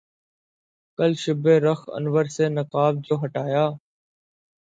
[0.99, 3.65] کل شب رخ انور سے نقاب جو ہٹایا